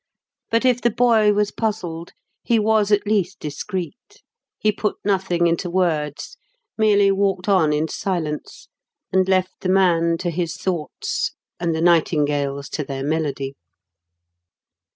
[0.49, 2.13] But if the boy was puzzled,
[2.43, 4.23] he was, at least, discreet.
[4.57, 6.37] He put nothing into words:
[6.75, 8.67] merely walked on in silence,
[9.13, 13.53] and left the man to his thoughts and the nightingales to their melody.